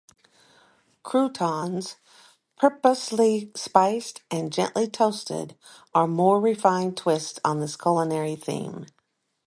Croutons, 1.03 1.97
purposely 2.57 3.51
spiced 3.55 4.23
and 4.31 4.51
gently 4.51 4.87
toasted, 4.87 5.55
are 5.93 6.07
more 6.07 6.41
refined 6.41 6.97
twist 6.97 7.39
on 7.45 7.59
this 7.59 7.75
culinary 7.77 8.35
theme. 8.35 8.87